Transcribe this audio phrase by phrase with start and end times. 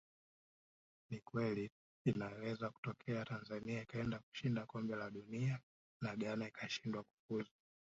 [1.09, 1.69] Ni kweli
[2.05, 5.59] inaweza kutokea Tanzania ikaenda katika Kombe la Dunia
[6.01, 7.51] na Ghana ikishindwa kufuzu